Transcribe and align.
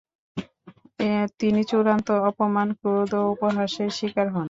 তিনি 1.39 1.61
চূড়ান্ত 1.69 2.07
অপমান, 2.29 2.67
ক্রোধ 2.79 3.11
ও 3.19 3.31
উপহাসের 3.33 3.89
শিকার 3.97 4.27
হন। 4.27 4.39